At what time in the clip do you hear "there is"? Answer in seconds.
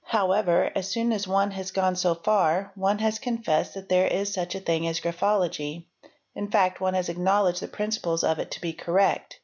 3.89-4.33